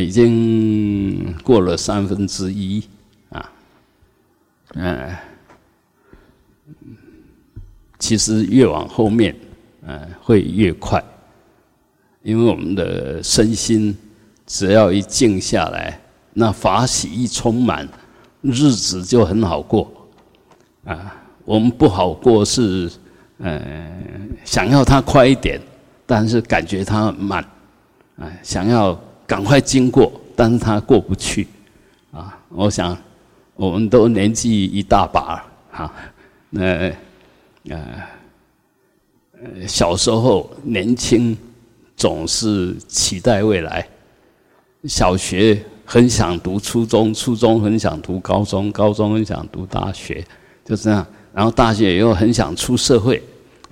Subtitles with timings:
[0.00, 2.82] 已经过了三分之一
[3.28, 3.52] 啊，
[4.74, 5.14] 嗯，
[7.98, 9.36] 其实越往后面，
[9.82, 11.02] 嗯，会越快，
[12.22, 13.94] 因为我们的身心
[14.46, 16.00] 只要一静下来，
[16.32, 17.86] 那法喜一充满，
[18.40, 19.92] 日子就很好过
[20.84, 21.22] 啊。
[21.44, 22.90] 我们不好过是，
[23.38, 25.60] 嗯，想要它快一点，
[26.06, 27.44] 但是感觉它慢，
[28.16, 28.98] 啊，想要。
[29.26, 31.46] 赶快经过，但是他过不去，
[32.12, 32.38] 啊！
[32.48, 32.96] 我想，
[33.54, 35.92] 我们都年纪一大把了，哈，
[36.50, 36.92] 那
[37.68, 41.36] 呃，小时候年轻，
[41.96, 43.88] 总是期待未来。
[44.84, 50.24] 小学很想读初中，初中很想读高中，高中很想读大学，
[50.64, 51.06] 就这样。
[51.32, 53.22] 然后大学又很想出社会，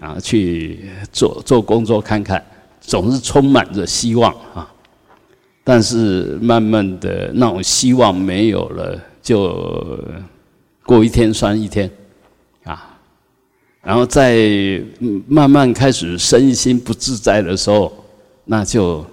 [0.01, 2.43] 啊，去做做工作看看，
[2.81, 4.73] 总是充满着希望啊。
[5.73, 10.05] 但是慢慢的那种希望没有了，就
[10.85, 11.89] 过一天算一天，
[12.65, 12.99] 啊，
[13.81, 14.83] 然后在
[15.29, 17.93] 慢慢开始身心不自在的时候，
[18.47, 19.07] 那就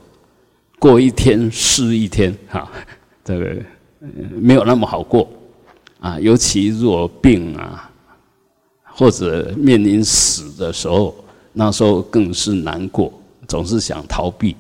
[0.79, 2.67] 过一天是一天，哈，
[3.23, 3.55] 这个
[4.41, 5.29] 没有那么好过，
[5.99, 7.87] 啊，尤其若病啊，
[8.83, 11.15] 或者面临死的时候，
[11.53, 13.13] 那时候更是难过，
[13.47, 14.55] 总是想逃避。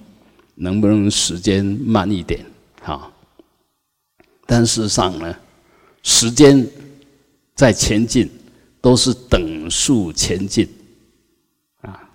[0.59, 2.43] 能不能时间慢一点？
[2.81, 3.11] 哈，
[4.47, 5.35] 但事实上呢，
[6.01, 6.65] 时间
[7.53, 8.27] 在前进，
[8.81, 10.67] 都是等速前进，
[11.81, 12.09] 啊，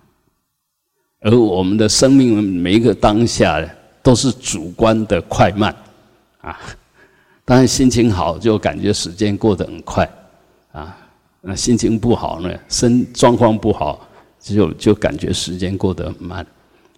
[1.21, 3.65] 而我们的生命每一个当下
[4.01, 5.73] 都是主观的快慢，
[6.41, 6.59] 啊，
[7.45, 10.09] 当然心情好就感觉时间过得很快，
[10.73, 10.97] 啊，
[11.39, 14.05] 那心情不好呢，身状况不好
[14.37, 16.45] 就就感觉时间过得很慢，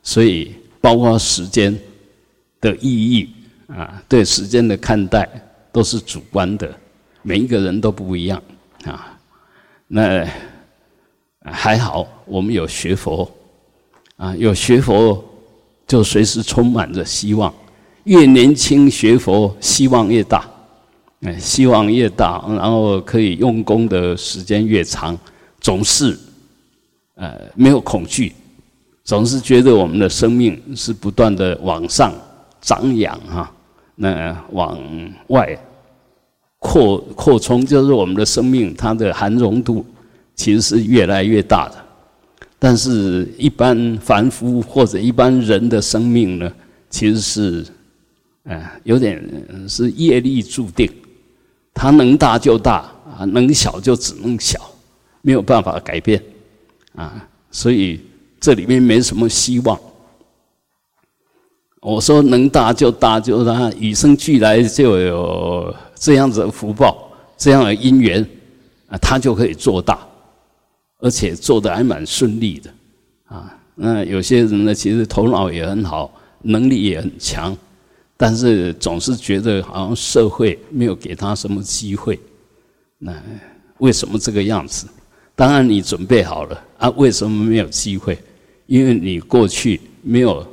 [0.02, 0.56] 所以。
[0.86, 1.76] 包括时间
[2.62, 3.28] 的意义
[3.66, 5.28] 啊，对时间的看待
[5.72, 6.72] 都是主观的，
[7.24, 8.40] 每一个人都不一样
[8.84, 9.18] 啊。
[9.88, 10.24] 那
[11.44, 13.28] 还好，我们有学佛
[14.18, 15.26] 啊，有学佛
[15.88, 17.52] 就随时充满着希望。
[18.04, 20.48] 越年轻学佛，希望越大，
[21.22, 25.18] 哎，希望越大，然后可以用功的时间越长，
[25.60, 26.16] 总是
[27.16, 28.32] 呃没有恐惧。
[29.06, 32.12] 总是觉得我们的生命是不断的往上
[32.60, 33.52] 长养哈，
[33.94, 34.76] 那往
[35.28, 35.56] 外
[36.58, 39.86] 扩扩充，就是我们的生命它的含容度
[40.34, 41.76] 其实是越来越大的。
[42.58, 46.52] 但是，一般凡夫或者一般人的生命呢，
[46.90, 47.66] 其实是，
[48.46, 49.24] 呃，有点
[49.70, 50.92] 是业力注定，
[51.76, 54.60] 它能大就大啊，能小就只能小，
[55.22, 56.20] 没有办法改变
[56.96, 58.02] 啊，所以。
[58.46, 59.76] 这里面没什么希望。
[61.82, 68.24] 我说能大就大，就他与生俱来就有这样子的福报，这样的因缘
[68.88, 69.98] 啊，他就可以做大，
[71.00, 72.72] 而且做的还蛮顺利的
[73.26, 73.52] 啊。
[73.74, 76.14] 那有些人呢，其实头脑也很好，
[76.44, 77.58] 能力也很强，
[78.16, 82.20] 但是总是觉得好像社会没有给他什么机会。
[83.00, 83.12] 那
[83.80, 84.86] 为什么这个样子？
[85.34, 88.16] 当然你准备好了啊，为什么没有机会？
[88.68, 90.46] 因为你过去没有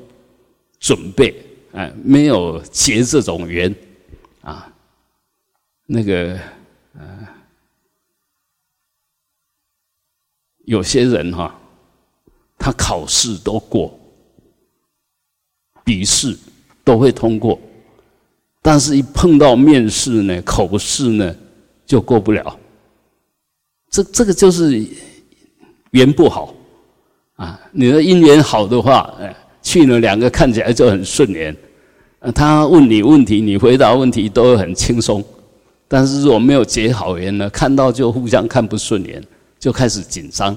[0.78, 1.34] 准备，
[1.72, 3.74] 哎，没有结这种缘，
[4.42, 4.70] 啊，
[5.86, 6.38] 那个，
[6.94, 7.28] 呃，
[10.64, 11.58] 有些人哈，
[12.58, 13.98] 他考试都过，
[15.84, 16.38] 笔试
[16.84, 17.58] 都会通过，
[18.60, 21.34] 但是一碰到面试呢，口试呢，
[21.86, 22.58] 就过不了。
[23.90, 24.86] 这这个就是
[25.92, 26.54] 缘不好。
[27.42, 31.54] 啊，你的姻缘好的话，哎，去了两个看起来就很顺眼。
[32.32, 35.24] 他问你问题，你回答问题都很轻松。
[35.88, 39.20] 但是如果没有结好缘呢，看到就互相看不顺眼，
[39.58, 40.56] 就开始紧张，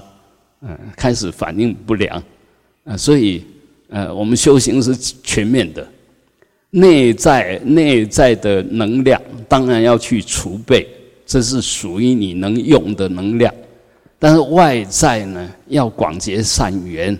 [0.62, 2.22] 嗯，开始反应不良。
[2.84, 3.42] 啊，所以，
[3.88, 4.94] 呃，我们修行是
[5.24, 5.84] 全面的，
[6.70, 10.86] 内在内在的能量当然要去储备，
[11.26, 13.52] 这是属于你能用的能量。
[14.18, 17.16] 但是外在呢，要广结善缘，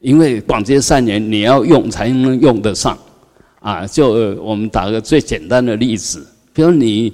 [0.00, 2.98] 因为广结善缘，你要用才能用得上，
[3.60, 4.10] 啊，就
[4.42, 7.12] 我们打个最简单的例子，比如你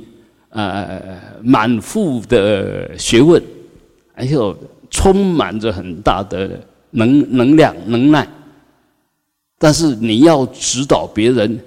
[0.50, 1.00] 呃
[1.42, 3.40] 满腹的学问，
[4.14, 4.56] 还有
[4.90, 6.50] 充满着很大的
[6.90, 8.28] 能能量能耐，
[9.58, 11.58] 但是你要指导别人，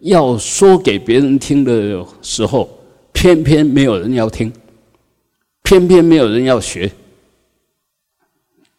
[0.00, 2.68] 要说给别人听的时候，
[3.12, 4.50] 偏偏没有人要听。
[5.64, 6.92] 偏偏没有人要学，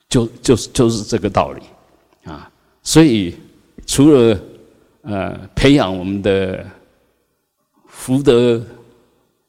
[0.07, 1.61] 就就是就是这个道理
[2.29, 2.49] 啊！
[2.83, 3.35] 所以
[3.87, 4.39] 除了
[5.01, 6.65] 呃培养我们的
[7.87, 8.63] 福德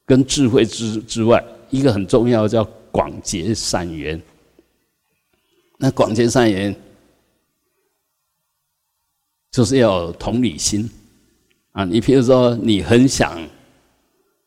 [0.06, 4.21] 跟智慧之之外，一个很重要叫广结善缘。
[5.79, 6.75] 那广结善缘，
[9.50, 10.91] 就是要同理心
[11.73, 11.85] 啊！
[11.85, 13.39] 你比如说，你很想，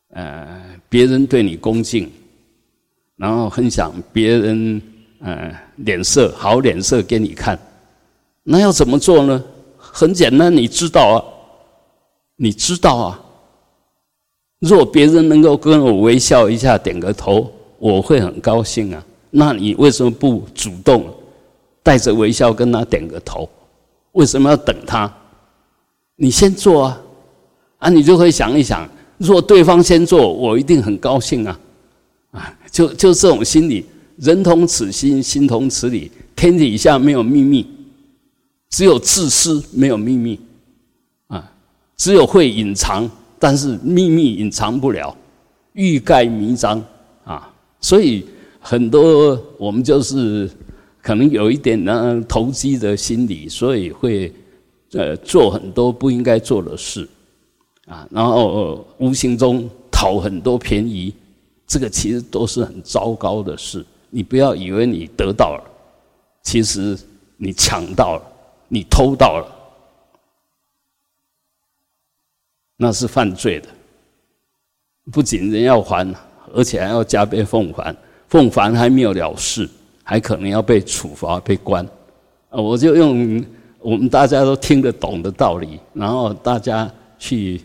[0.09, 2.11] 呃，别人对你恭敬，
[3.19, 4.81] 然后很想别人，
[5.19, 7.59] 呃，脸色好脸色给你看，
[8.43, 9.43] 那要怎么做呢？
[9.77, 11.19] 很简单，你知道啊，
[12.37, 13.21] 你知道啊。
[14.59, 19.05] 若别人能够跟我微笑一下，点个头，我会很高兴啊。
[19.29, 21.05] 那你为什么不主动？
[21.83, 23.49] 带着微笑跟他点个头，
[24.13, 25.13] 为什么要等他？
[26.15, 27.01] 你先做啊，
[27.79, 28.87] 啊，你就会想一想，
[29.17, 31.59] 如果对方先做，我一定很高兴啊，
[32.31, 33.85] 啊，就就这种心理，
[34.17, 37.65] 人同此心，心同此理，天底下没有秘密，
[38.69, 40.39] 只有自私，没有秘密，
[41.27, 41.51] 啊，
[41.97, 45.15] 只有会隐藏，但是秘密隐藏不了，
[45.73, 46.83] 欲盖弥彰
[47.23, 48.25] 啊，所以
[48.59, 50.49] 很多我们就是。
[51.01, 54.31] 可能有一点呢投机的心理，所以会
[54.91, 57.07] 呃做很多不应该做的事
[57.87, 61.13] 啊，然后无形中讨很多便宜，
[61.69, 63.85] 这个其实都是很糟糕的事。
[64.09, 65.63] 你不要以为你得到了，
[66.41, 66.97] 其实
[67.37, 68.21] 你抢到了，
[68.67, 69.47] 你偷到了，
[72.75, 73.69] 那是犯罪的。
[75.11, 76.13] 不仅人要还，
[76.53, 77.95] 而且还要加倍奉还，
[78.27, 79.69] 奉还还没有了事。
[80.01, 81.85] 还可能要被处罚、被关，
[82.49, 82.59] 啊！
[82.59, 83.45] 我就用
[83.77, 87.61] 我们大家都听得懂的道理，然后大家去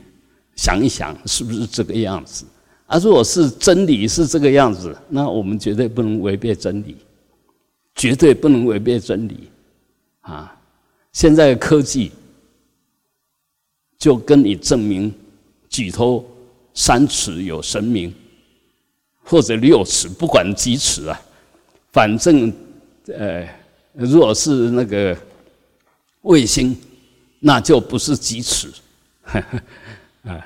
[0.54, 2.44] 想一想，是不是这个样子？
[2.86, 6.96] 啊，如果是真理是这个样子，那我们绝对不能违背真理，
[7.94, 9.48] 绝对不能违背真理，
[10.20, 10.54] 啊！
[11.12, 12.10] 现在科技
[13.96, 15.14] 就跟你证明，
[15.68, 16.28] 举头
[16.74, 18.12] 三尺有神明，
[19.22, 21.20] 或者六尺，不管几尺啊。
[21.92, 22.52] 反正，
[23.06, 23.48] 呃，
[23.92, 25.16] 如果是那个
[26.22, 26.76] 卫星，
[27.38, 28.68] 那就不是几尺，
[30.24, 30.44] 啊，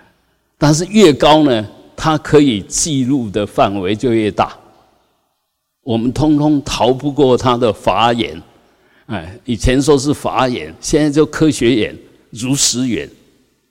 [0.59, 1.67] 但是越高呢，
[1.99, 4.57] 它可以记录的范围就越大。
[5.83, 8.41] 我们通通逃不过它的法眼，
[9.07, 11.99] 哎，以前说是法眼，现在就科学眼、
[12.31, 13.11] 如实眼、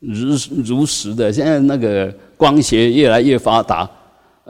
[0.01, 1.31] 如如实的。
[1.31, 3.89] 现在那个光学越来越发达，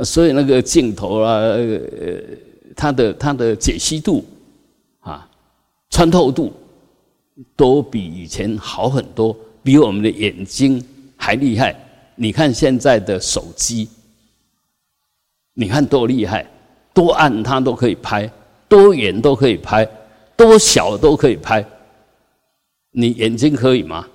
[0.04, 1.80] 所以那个镜头啊，呃。
[2.80, 4.24] 它的它的解析度
[5.00, 5.28] 啊，
[5.90, 6.54] 穿透度
[7.56, 10.80] 都比以前好很多，比我们的眼睛
[11.16, 11.76] 还厉害。
[12.20, 13.88] 你看现在的手机，
[15.54, 16.46] 你看多厉害，
[16.94, 18.30] 多暗它都可以拍，
[18.68, 19.88] 多远都可以拍，
[20.36, 21.64] 多小都可以拍。
[22.92, 24.08] 你眼睛可以吗？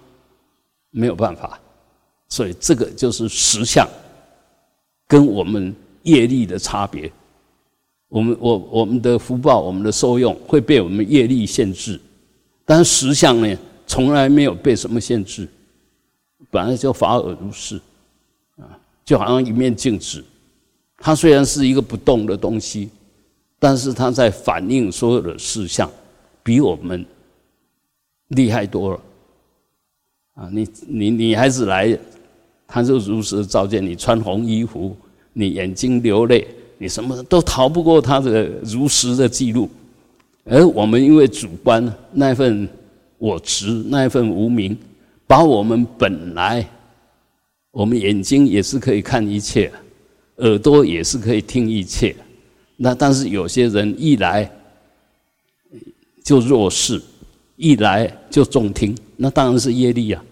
[0.90, 1.58] 没有办法。
[2.28, 3.88] 所以这个就是实相
[5.06, 7.10] 跟我们业力的差别。
[8.08, 12.00] 我们我我们的福报，我们的受用会被我们业力限制，
[12.64, 13.56] 但是实相呢，
[13.86, 15.48] 从来没有被什么限制，
[16.50, 17.80] 本来就法尔如是，
[19.04, 20.24] 就好像一面镜子，
[20.98, 22.88] 它虽然是一个不动的东西，
[23.58, 25.90] 但是它在反映所有的事项，
[26.42, 27.04] 比我们
[28.28, 29.00] 厉害多了，
[30.34, 31.98] 啊，你你你孩子来，
[32.66, 34.96] 他就如实照见你穿红衣服，
[35.32, 36.46] 你眼睛流泪。
[36.78, 39.70] 你什么都逃不过他的如实的记录，
[40.44, 42.68] 而我们因为主观那份
[43.18, 44.76] 我执那份无名，
[45.24, 46.68] 把我们本来
[47.72, 49.72] 我们眼睛也是可以看一切，
[50.36, 52.14] 耳朵也是可以听一切，
[52.76, 54.48] 那但是有些人一来
[56.22, 57.02] 就弱视，
[57.56, 60.24] 一来就重听，那当然是业力啊，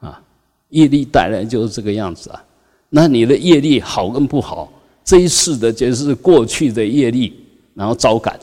[0.00, 0.22] 啊，
[0.68, 2.44] 业力带来就是这个样子啊。
[2.90, 4.70] 那你的业力好跟不好？
[5.02, 7.32] 这一世的就是过去的业力，
[7.74, 8.38] 然后招感。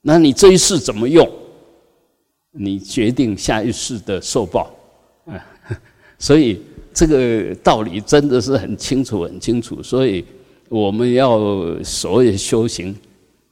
[0.00, 1.28] 那你这一世怎么用？
[2.52, 4.70] 你决定下一世的受报。
[6.18, 6.62] 所以
[6.94, 9.82] 这个道理真的是很清楚，很清楚。
[9.82, 10.24] 所以
[10.68, 11.38] 我们要
[11.82, 12.94] 所谓修行，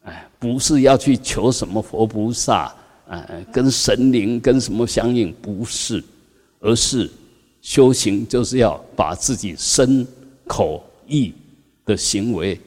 [0.03, 2.75] 哎，不是要去求什么佛菩萨，
[3.09, 6.03] 啊，跟神灵跟什么相应，不是，
[6.61, 7.11] 而是
[7.61, 10.07] 修行就是要把自己身
[10.47, 11.33] 口意。
[11.87, 12.61] 的行为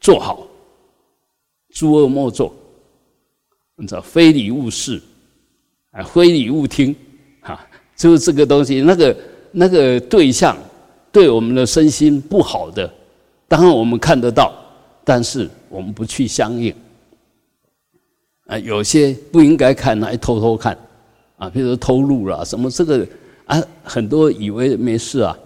[0.00, 0.44] 做好，
[1.74, 2.52] 诸恶莫作，
[3.76, 5.00] 你知道非礼勿视，
[5.92, 6.96] 啊，非礼勿听，
[7.40, 8.80] 哈，就是这个东西。
[8.80, 9.16] 那个
[9.58, 10.56] 那个对象
[11.10, 12.88] 对我们的身心不好的，
[13.48, 14.52] 当然我们看得到，
[15.04, 16.72] 但是我们不去相应。
[18.46, 20.78] 啊，有些不应该看，还偷偷看，
[21.38, 23.04] 啊，比如说偷录了什么这个
[23.46, 25.36] 啊，很多以为没事啊。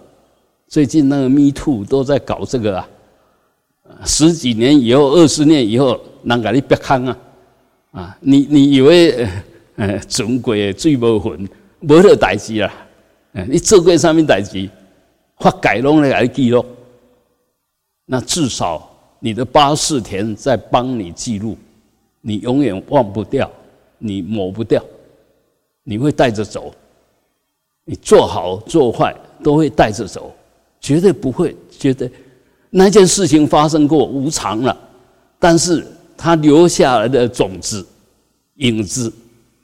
[0.67, 2.87] 最近那个 Me Too 都在搞这个啊，
[4.05, 7.17] 十几年以后、二十年以后，啷个你别看啊，
[7.91, 9.27] 啊，你你以为
[9.75, 11.49] 呃，总归最无魂，
[11.81, 12.71] 无得代志啦，
[13.47, 14.69] 你做过上面代志，
[15.39, 16.63] 发改拢来来记录，
[18.05, 21.57] 那至少你的八四田在帮你记录，
[22.21, 23.49] 你永远忘不掉，
[23.97, 24.83] 你抹不掉，
[25.83, 26.73] 你会带着走，
[27.85, 30.33] 你做好做坏都会带着走。
[30.79, 32.11] 绝对不会觉得
[32.69, 34.77] 那件事情发生过无常了，
[35.39, 35.87] 但是
[36.17, 37.87] 它留下来的种子
[38.55, 39.09] 影子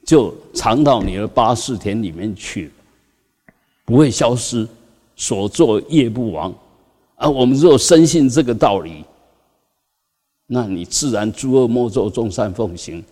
[0.05, 2.71] 就藏到你的八世田里面去了，
[3.89, 4.67] 不会消失。
[5.21, 6.55] 所作业不亡
[7.15, 7.27] 啊！
[7.27, 9.03] 我们若深信这个道理，
[10.47, 13.03] 那你自然诸恶莫作，众善奉行。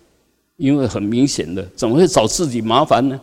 [0.56, 3.20] 因为很明显的，怎么会找自己麻烦呢？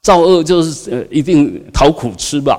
[0.00, 2.58] 造恶就是呃，一定讨苦吃吧。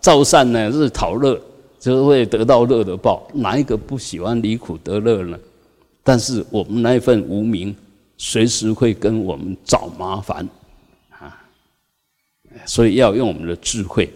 [0.00, 1.38] 造善呢是讨乐，
[1.78, 3.28] 就会得到乐的报。
[3.34, 5.38] 哪一个不喜欢离苦得乐呢？
[6.02, 7.76] 但是我们那一份无名，
[8.16, 10.48] 随时会跟我们找麻烦！
[12.64, 14.10] 所以要用我们的智慧，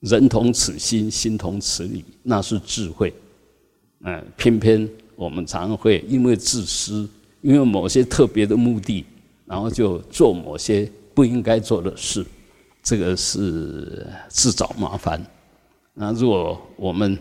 [0.00, 3.12] 人同此心，心同此理，那是智慧。
[4.04, 7.08] 嗯，偏偏我们常会因为自私，
[7.40, 9.04] 因为某些特别的目的，
[9.46, 12.24] 然后就做某些不应该做的事。
[12.82, 15.24] 这个是自找麻烦。
[15.94, 17.18] 那如果我们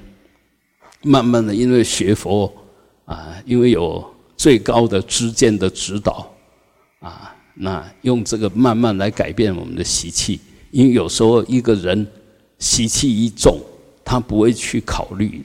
[1.04, 2.52] 慢慢的，因为学佛
[3.06, 4.04] 啊，因为有
[4.36, 6.30] 最高的知见的指导
[7.00, 10.40] 啊，那用这个慢慢来改变我们的习气。
[10.72, 12.06] 因为有时候一个人
[12.58, 13.60] 习气一重，
[14.04, 15.44] 他不会去考虑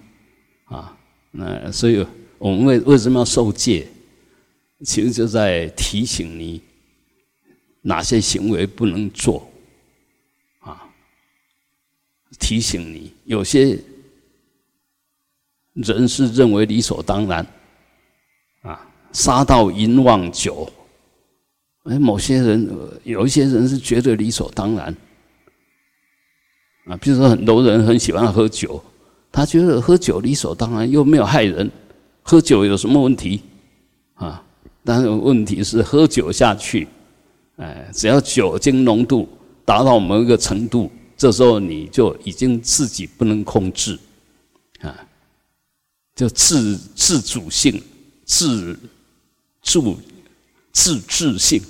[0.64, 0.96] 啊。
[1.30, 2.06] 那所以
[2.38, 3.86] 我们为为什么要受戒？
[4.84, 6.62] 其实就在提醒你
[7.82, 9.50] 哪些行为不能做
[10.60, 10.88] 啊。
[12.38, 13.76] 提醒你，有些
[15.74, 17.46] 人是认为理所当然，
[18.62, 20.72] 啊，杀到淫忘酒，
[21.88, 22.68] 哎，某些人
[23.04, 24.94] 有一些人是觉得理所当然，
[26.86, 28.82] 啊，比如说很多人很喜欢喝酒，
[29.32, 31.70] 他觉得喝酒理所当然，又没有害人，
[32.22, 33.40] 喝酒有什么问题？
[34.14, 34.44] 啊，
[34.84, 36.86] 但是问题是喝酒下去，
[37.56, 39.28] 哎，只要酒精浓度
[39.64, 40.90] 达到某一个程度。
[41.16, 43.98] 这时候你就已经自己不能控制，
[44.80, 44.94] 啊，
[46.14, 47.82] 就自自主性、
[48.24, 48.78] 自
[49.60, 49.98] 主
[50.70, 51.60] 自制性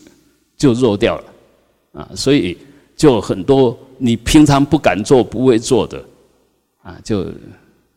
[0.59, 1.25] 就弱掉了，
[2.03, 2.59] 啊，所以
[2.95, 6.05] 就很多你平常不敢做、不会做的，
[6.83, 7.25] 啊，就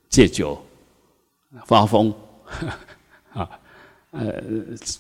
[0.08, 0.58] 戒酒、
[1.66, 2.14] 发疯，
[3.34, 3.50] 啊，
[4.12, 4.42] 呃，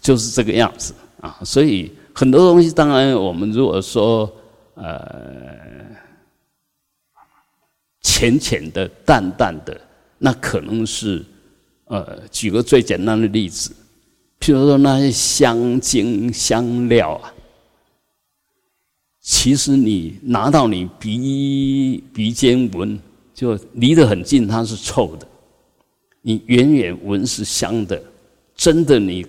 [0.01, 1.39] 就是这个样子啊。
[1.46, 4.30] 所以很多东西，当然我们如果说，
[4.74, 5.72] 呃。
[8.03, 9.80] 浅浅的、淡淡的，
[10.18, 11.24] 那可能是，
[11.86, 13.72] 呃，举个最简单的例子，
[14.39, 17.32] 譬如说那些香精香料啊，
[19.21, 22.99] 其实你拿到你鼻鼻尖闻，
[23.33, 25.27] 就离得很近，它是臭的；
[26.21, 28.01] 你远远闻是香的。
[28.55, 29.25] 真的，你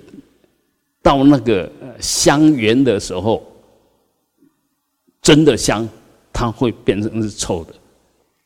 [1.02, 1.70] 到那个
[2.00, 3.46] 香源的时候，
[5.20, 5.86] 真的香，
[6.32, 7.74] 它会变成是臭的。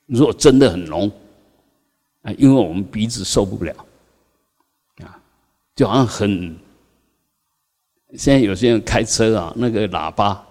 [0.06, 1.10] 如果真的很浓，
[2.22, 3.72] 啊，因为我们鼻子受不了，
[5.04, 5.16] 啊，
[5.76, 6.56] 就好像很，
[8.14, 10.44] 现在有些人开车啊，那个喇叭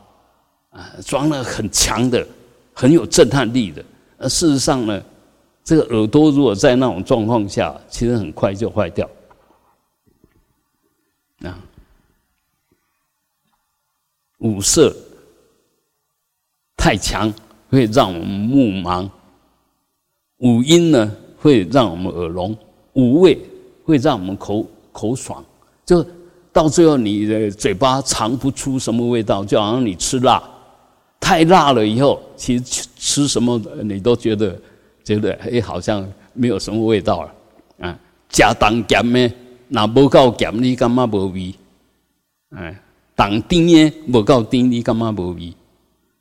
[0.76, 2.28] 啊，装了很强的、
[2.74, 3.84] 很有震撼力的，
[4.18, 5.02] 而事实上呢，
[5.64, 9.10] 这个耳朵如果在那种状况下，其实很快就坏掉，
[11.44, 11.58] 啊，
[14.40, 14.94] 五色
[16.76, 17.34] 太强
[17.70, 19.10] 会让我们目盲。
[20.40, 22.54] 五音呢，会让我们耳聋；
[22.94, 23.40] 五味
[23.86, 25.44] 会让我们口口爽。
[25.86, 26.06] 就
[26.52, 30.44] 到最后，你的嘴巴尝不出什么味道，就好像你吃辣，
[31.26, 34.56] 太辣了以后，其实吃吃什么你都觉得
[35.04, 38.00] 觉得哎，好像没有什么味道了啊。
[38.30, 39.32] 加糖咸的，
[39.68, 41.56] 那不够咸，你干嘛无味？
[42.52, 42.80] 哎，
[43.16, 45.52] 当甜的不够甜，你干嘛无味？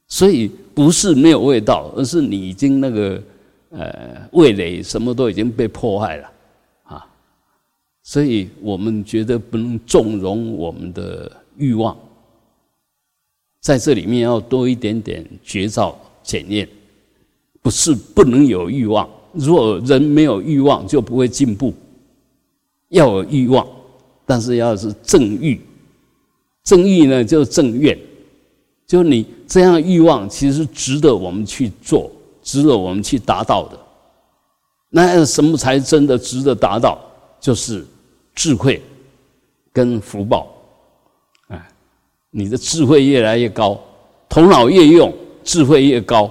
[0.09, 3.23] 所以不是没有味道，而是你已经那个。
[3.77, 6.31] 呃，味蕾什么都已经被破坏了，
[6.85, 7.05] 啊，
[8.05, 11.97] 所以我们觉得不能纵容我们的欲望，
[13.65, 16.69] 在这里面要多一点点绝招检验，
[17.63, 21.73] 不是不能有欲望，如果人没有欲望就不会进步，
[22.91, 23.67] 要有欲望，
[24.27, 25.59] 但是要是正欲，
[26.63, 27.99] 正欲呢就是正愿，
[28.87, 33.81] 就你这样欲望，其实值得我们去做，值得我们去达到的。
[34.91, 37.01] 那什么才真的值得达到？
[37.41, 37.83] 就是
[38.35, 38.83] 智慧
[39.73, 40.54] 跟福报。
[42.37, 43.81] 你的智慧越来越高，
[44.29, 45.15] 头脑越用，
[45.45, 46.29] 智慧越高，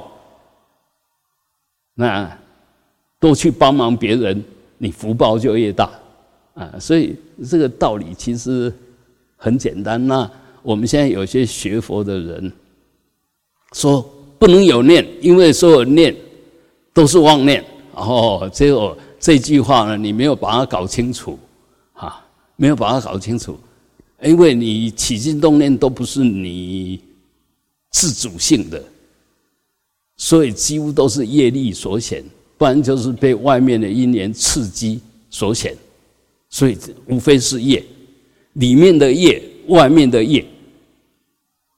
[1.94, 2.30] 那
[3.22, 4.44] 多去帮忙别人，
[4.78, 5.90] 你福报就越大。
[6.56, 7.16] 啊，所以
[7.50, 8.72] 这个道理其实
[9.38, 10.06] 很简单。
[10.06, 10.30] 那
[10.62, 12.52] 我们现在有些学佛的人
[13.72, 14.06] 说
[14.38, 16.14] 不能有念，因为所有念
[16.94, 17.64] 都是妄念。
[17.94, 21.40] 哦，这个这句话呢，你没有把它搞清楚，
[21.94, 22.22] 哈，
[22.58, 23.58] 没有把它搞清楚，
[24.24, 27.00] 因为你起心动念都不是你
[27.92, 28.84] 自主性的，
[30.18, 32.24] 所以几乎都是业力所显，
[32.58, 35.00] 不然就是被外面的因缘刺激
[35.30, 35.76] 所显。
[36.50, 36.78] 所以
[37.08, 37.84] 无非是业，
[38.54, 40.46] 里面的业，外面的业。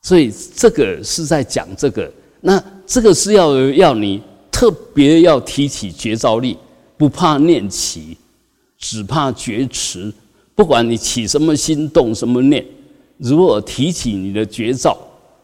[0.02, 2.12] 所以这个是在讲这个，
[2.42, 4.22] 那这个是要要你
[4.52, 6.58] 特别要提起觉照力，
[6.98, 8.18] 不怕念起，
[8.78, 10.14] 只怕觉迟。
[10.56, 12.66] 不管你起什么心动什么念，
[13.18, 14.98] 如果提起你的觉照，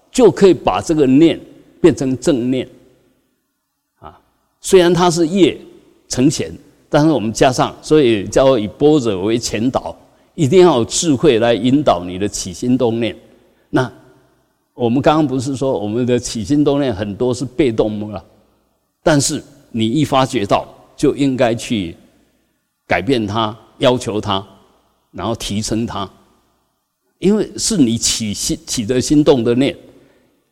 [0.10, 1.39] 就可以把这个念
[1.80, 2.68] 变成正念。
[4.00, 4.20] 啊，
[4.60, 5.60] 虽然它是业
[6.08, 6.51] 成显。
[6.94, 9.96] 但是我们加上，所以叫以波者为前导，
[10.36, 13.15] 一定要有智慧来引导你的起心动念。
[13.70, 13.89] 那
[14.74, 18.22] 我们刚刚不是说我们的起心动念很多是被动吗？
[19.01, 19.41] 但是
[19.72, 21.96] 你一发觉到，就应该去
[22.86, 24.46] 改变它，要求它，
[25.12, 26.10] 然后提升它，
[27.20, 29.75] 因为是你起心起的心动的念，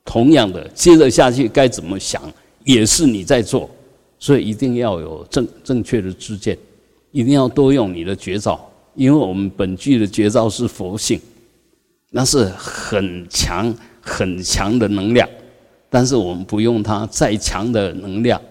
[0.06, 2.22] 同样的接着下去该怎么想，
[2.63, 3.70] 也是你在做。
[4.22, 6.58] 所以一定要有正正确的知见，
[7.12, 8.60] 一定要多用你的绝招，
[8.94, 11.18] 因为我们本具的绝招是佛性，
[12.12, 15.25] 那是很强很强的能量，
[15.89, 18.42] 但是我们不用它，再强的能量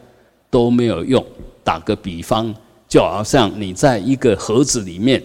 [0.48, 1.22] 都没有用。
[1.62, 2.54] 打个比方，
[2.88, 5.22] 就好像你在一个盒子里面，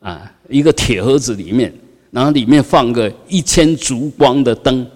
[0.00, 1.72] 啊，一个铁盒子里面，
[2.10, 4.86] 然后里面放个一千烛光的灯，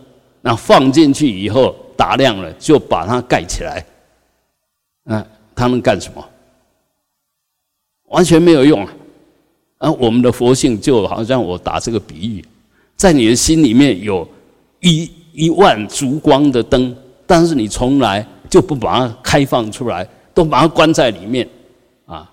[0.40, 3.84] 那放进去以后打亮了，就把它盖起来。
[5.04, 6.24] 啊，他能干什么？
[8.08, 8.92] 完全没有用啊！
[9.78, 12.44] 啊，我们的佛性就好像我打这个比喻，
[12.96, 14.26] 在你的心里面有
[14.80, 21.46] 一一万烛光的灯，但是你从来就不把它开放出来，都把它关在里面，
[22.06, 22.30] 啊，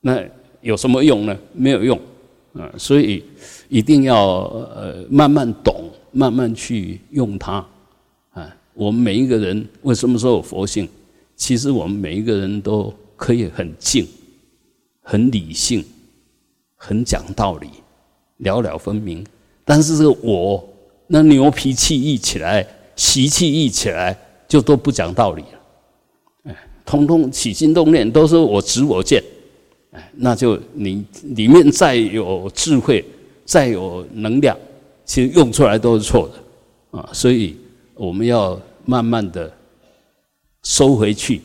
[0.00, 0.22] 那
[0.66, 1.38] 有什么用呢？
[1.52, 1.96] 没有用，
[2.54, 3.22] 啊，所以
[3.68, 4.18] 一定要
[4.74, 7.64] 呃慢慢懂，慢慢去用它，
[8.32, 10.88] 啊，我们每一个人为什么说有佛性？
[11.36, 14.04] 其实我们每一个人都可以很静、
[15.02, 15.84] 很理性、
[16.74, 17.68] 很讲道理、
[18.38, 19.24] 了了分明。
[19.64, 20.68] 但是这个我，
[21.06, 26.50] 那牛脾气一起来，习气一起来，就都不讲道理了。
[26.50, 29.22] 哎，通通起心动念都是我执我见，
[30.16, 33.04] 那就你里面再有智慧、
[33.44, 34.56] 再有能量，
[35.04, 37.08] 其实用出来都是错的啊。
[37.12, 37.56] 所以
[37.94, 39.52] 我们要慢慢的。
[40.62, 41.42] 收回去，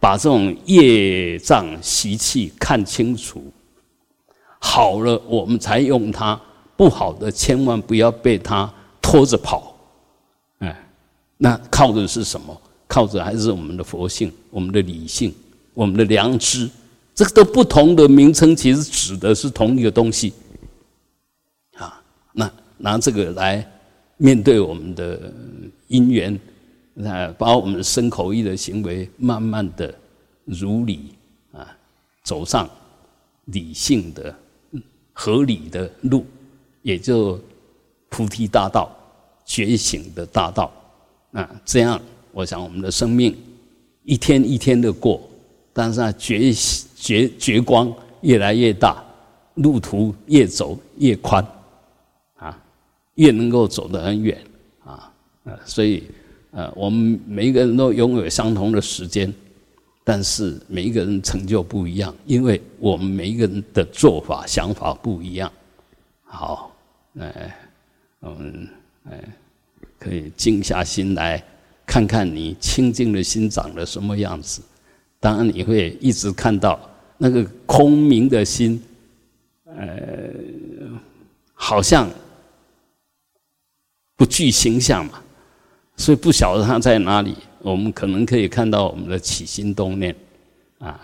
[0.00, 3.42] 把这种业障习气看清楚，
[4.60, 6.40] 好了我们才用它，
[6.76, 9.76] 不好的千万不要被它拖着跑。
[10.58, 10.88] 哎，
[11.36, 12.56] 那靠的是什么？
[12.86, 15.34] 靠着还是我们的佛性、我们的理性、
[15.74, 16.70] 我们的良知。
[17.14, 20.32] 这个都不同的名称，其实指的是同一个东西。
[21.74, 23.66] 啊，那拿这个来
[24.16, 25.32] 面对我们的
[25.88, 26.38] 因缘。
[26.94, 29.94] 那把我们的身口意的行为，慢慢的
[30.44, 31.14] 如理
[31.50, 31.66] 啊，
[32.22, 32.68] 走上
[33.46, 34.36] 理性的、
[35.14, 36.26] 合理的路，
[36.82, 37.40] 也就
[38.10, 38.94] 菩提大道、
[39.42, 40.70] 觉醒的大道
[41.32, 41.50] 啊。
[41.64, 41.98] 这样，
[42.30, 43.34] 我想我们的生命
[44.04, 45.26] 一天一天的过，
[45.72, 49.02] 但是啊，觉醒觉觉光越来越大，
[49.54, 51.44] 路途越走越宽
[52.36, 52.56] 啊，
[53.16, 54.38] 越能够走得很远
[54.84, 55.10] 啊
[55.44, 56.04] 啊，所以。
[56.54, 59.32] 呃，我们每一个人都拥有相同的时间，
[60.04, 65.50] 但是每一个人成就不一样，因为我们每一个人的做法、想法不一样。
[66.24, 66.70] 好，
[67.18, 67.56] 哎，
[68.20, 68.68] 我们
[69.10, 69.24] 哎，
[69.98, 71.42] 可以静下心来
[71.86, 74.60] 看看你清净的心长得什么样子。
[75.18, 76.78] 当然，你会一直看到
[77.24, 78.82] 那个空明的心，
[79.64, 80.28] 呃，
[81.54, 82.10] 好像
[84.16, 85.22] 不具形象嘛。
[85.96, 90.16] 所以不晓得它在哪里，我们可能可以看到我们的起心动念，
[90.80, 91.00] 啊，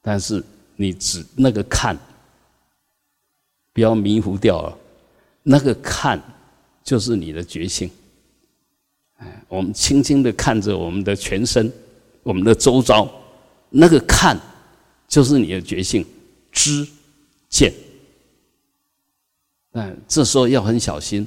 [0.00, 0.40] 但是
[0.76, 1.98] 你只那个看，
[3.72, 4.78] 不要迷糊掉了。
[5.42, 6.22] 那个看
[6.84, 7.90] 就是你的觉性。
[9.16, 11.72] 哎，我们轻轻的看着我们的全身，
[12.22, 13.10] 我们的周遭，
[13.76, 14.38] 那个看
[15.08, 16.06] 就是你的觉性，
[16.52, 16.86] 知
[17.48, 17.72] 见。
[19.72, 21.26] 嗯，这时候要很小心，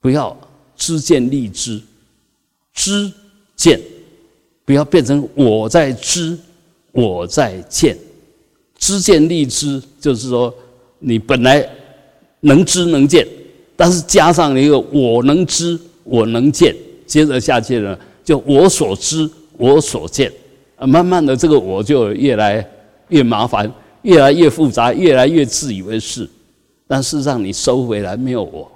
[0.00, 0.36] 不要
[0.76, 1.80] 知见立知，
[2.74, 3.12] 知
[3.54, 3.80] 见
[4.64, 6.36] 不要变成我在知，
[6.90, 7.96] 我在见。
[8.76, 10.52] 知见立知，就是说
[10.98, 11.64] 你本来
[12.40, 13.24] 能知能见，
[13.76, 16.74] 但是加上一个我能知我能见，
[17.06, 20.32] 接着下去呢，就我所知我所见，
[20.86, 22.66] 慢慢的这个我就越来
[23.08, 26.28] 越麻烦，越来越复杂，越来越自以为是。
[26.86, 28.70] 但事实上，你收回来没有我，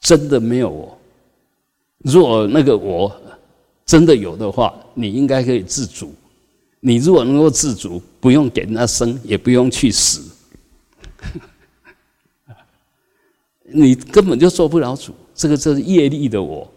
[0.00, 0.98] 真的没有我。
[1.98, 3.10] 如果那个我
[3.86, 6.12] 真的有的话，你应该可以自主。
[6.80, 10.30] 你如果能够自主，不用给人家生，也不用去死，
[13.62, 15.14] 你根本就做不了主。
[15.34, 16.70] 这个就是业力的我，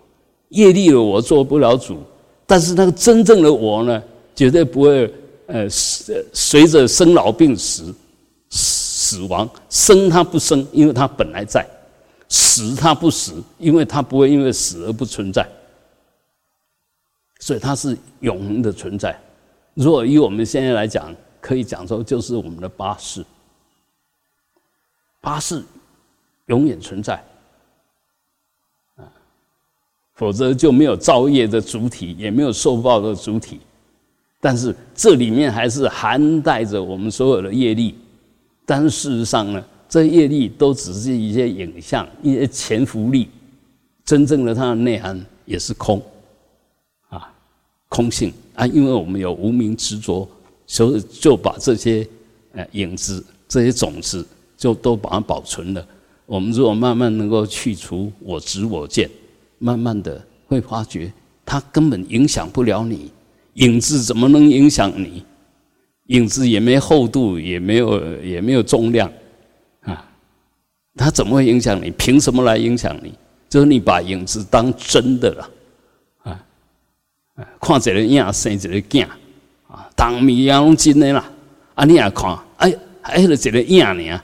[0.50, 1.98] 业力的我做不了主。
[2.46, 4.02] 但是那个真正的我呢，
[4.38, 5.12] 绝对不会
[5.48, 7.92] 呃随着生老病死
[8.52, 11.66] 死亡，生它不生，因为它本来在；
[12.30, 15.50] 死它不死，因为它不会因为死而不存在。
[17.40, 19.20] 所以它是永恒的存在。
[19.74, 23.26] 如果以我们现在来讲，可以讲说就是我们的八世，
[25.20, 25.64] 八世
[26.46, 27.24] 永远存在，
[28.98, 29.10] 啊，
[30.14, 33.62] 否则就没有造业的主体，也没有受报的主体。
[34.40, 37.96] 但是这里面还是含带着我们所有的业力，
[38.66, 43.30] 但是事实上呢，这业力都只是一些影像，一些潜伏力，
[44.06, 46.02] 真正的它的内涵也是空，
[47.10, 47.34] 啊，
[47.90, 48.32] 空性。
[48.54, 50.28] 啊，因为我们有无名执着，
[50.66, 52.08] 所以就把这些
[52.54, 54.26] 呃影子、这些种子，
[54.58, 55.88] 就都把它保存了。
[56.26, 59.08] 我们如果慢慢能够去除我执我见，
[59.60, 61.12] 慢慢的会发觉，
[61.46, 63.12] 它根本影响不了你。
[63.58, 65.24] 影子怎么能影响你？
[66.08, 69.12] 影子也没厚度，也没有也没有重量
[69.82, 70.06] 啊，
[70.96, 71.92] 它怎么会影响你？
[71.92, 73.14] 凭什么来影响你？
[73.50, 75.50] 就是你把影子当真的了。
[76.24, 76.40] 啊
[77.60, 79.06] 看一个影生一个囝
[79.68, 81.32] 啊，当面也拢真的啦。
[81.76, 84.22] 啊，你也看，哎，还是一个影呢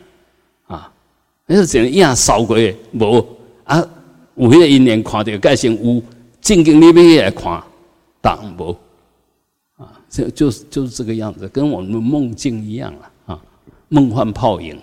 [0.65, 0.91] 啊，
[1.47, 2.57] 还是一个影扫过
[2.93, 3.77] 无啊？
[4.35, 6.01] 有迄个一年看到盖成有，
[6.41, 7.63] 正经你要来看，
[8.21, 8.75] 当无，
[10.13, 13.41] 就就是就是这个样子，跟我们梦境一样了啊，
[13.89, 14.79] 梦幻泡影。